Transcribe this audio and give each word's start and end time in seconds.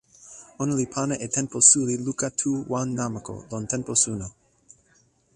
ona 0.61 0.73
li 0.79 0.85
pana 0.95 1.15
e 1.25 1.27
tenpo 1.35 1.57
suli 1.69 1.95
luka 2.05 2.27
tu 2.39 2.49
wan 2.71 2.87
namako 2.99 3.33
lon 3.49 3.63
tenpo 3.71 3.93
suno. 4.03 4.27